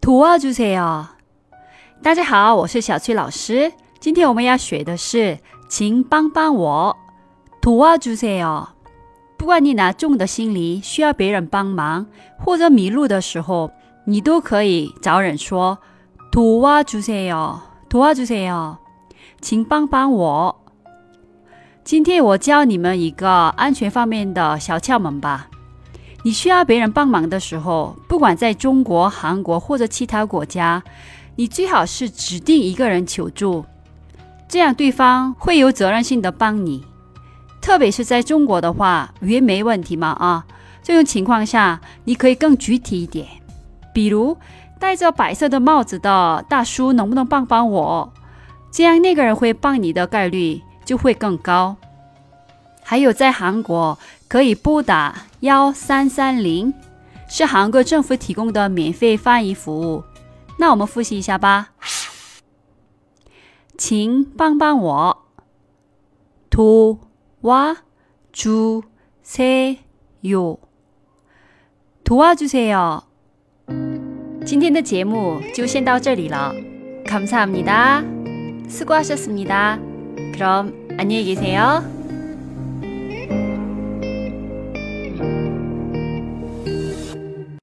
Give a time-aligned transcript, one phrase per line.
[0.00, 1.06] 도와주세요。
[2.02, 3.72] 大家好，我是小崔老师。
[3.98, 6.96] 今天我们要学的是，请帮帮我。
[7.60, 8.68] 도와주세요。
[9.36, 12.06] 不管你拿重的行李需要别人帮忙，
[12.38, 13.70] 或者迷路的时候，
[14.04, 15.78] 你都可以找人说
[16.32, 18.76] 도와주세요，도와주세요，
[19.40, 20.56] 请帮帮我。
[21.84, 25.48] 今天我教你们一个安全方面的小窍门吧。
[26.23, 30.83] 你需要别人帮忙的时候，不管在中国、韩国或者其他国家，
[31.35, 33.65] 你最好是指定一个人求助，
[34.47, 36.85] 这样对方会有责任心的帮你。
[37.59, 40.45] 特别是在中国的话，语言没问题嘛啊，
[40.83, 43.27] 这种情况下你可以更具体一点，
[43.93, 44.37] 比如
[44.79, 48.13] 戴着白色的帽子的大叔能不能帮帮我？
[48.71, 51.75] 这样那个人会帮你的概率就会更高。
[52.83, 53.97] 还有在韩国
[54.27, 56.72] 可以拨打幺三三零，
[57.28, 60.02] 是韩国政府提供的免费翻译服务。
[60.58, 61.70] 那我们复习一下吧，
[63.76, 65.24] 请帮帮我，
[66.50, 67.66] 도와주세
[70.24, 70.58] 요，
[72.04, 73.02] 도와주세 요。
[74.46, 76.54] 今天的节目就先到这里了，
[77.04, 78.02] 감사합니 다，
[78.68, 79.78] 수고하셨습니 다，
[80.32, 81.82] 그럼안녕히계세 요。